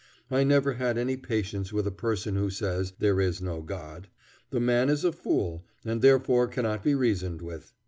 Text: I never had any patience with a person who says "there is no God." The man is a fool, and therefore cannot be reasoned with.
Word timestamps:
I 0.31 0.43
never 0.43 0.73
had 0.73 0.97
any 0.97 1.15
patience 1.15 1.71
with 1.71 1.85
a 1.85 1.91
person 1.91 2.35
who 2.35 2.49
says 2.49 2.93
"there 2.97 3.21
is 3.21 3.39
no 3.39 3.61
God." 3.61 4.07
The 4.49 4.59
man 4.59 4.89
is 4.89 5.05
a 5.05 5.11
fool, 5.11 5.63
and 5.85 6.01
therefore 6.01 6.47
cannot 6.47 6.83
be 6.83 6.95
reasoned 6.95 7.43
with. 7.43 7.71